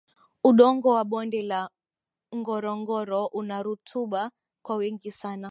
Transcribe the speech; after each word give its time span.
udongo 0.49 0.89
wa 0.97 1.03
bonde 1.11 1.41
la 1.51 1.61
ngorongoro 2.39 3.21
una 3.39 3.57
rutuba 3.65 4.21
kwa 4.65 4.75
wingi 4.75 5.11
sana 5.11 5.39